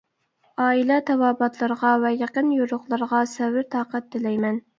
ئائىلە 0.63 0.95
تاۋابىئاتلىرىغا 1.09 1.91
ۋە 2.05 2.11
يېقىن 2.15 2.49
يورۇقلىرىغا 2.57 3.21
سەۋر-تاقەت 3.35 4.11
تىلەيمەن. 4.17 4.61